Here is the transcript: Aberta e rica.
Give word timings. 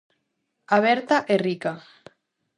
Aberta 0.77 1.17
e 1.33 1.35
rica. 1.47 1.73